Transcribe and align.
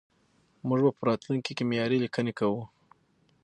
موږ 0.67 0.79
به 0.85 0.91
په 0.97 1.03
راتلونکي 1.09 1.51
کې 1.57 1.63
معياري 1.69 1.97
ليکنې 2.03 2.33
کوو. 2.39 2.61